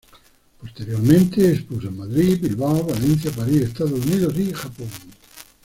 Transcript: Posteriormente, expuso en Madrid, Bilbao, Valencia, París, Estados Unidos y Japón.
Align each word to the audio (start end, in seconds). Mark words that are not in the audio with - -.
Posteriormente, 0.59 1.51
expuso 1.51 1.89
en 1.89 1.97
Madrid, 1.97 2.39
Bilbao, 2.41 2.87
Valencia, 2.87 3.29
París, 3.29 3.61
Estados 3.61 4.03
Unidos 4.03 4.33
y 4.35 4.51
Japón. 4.51 4.89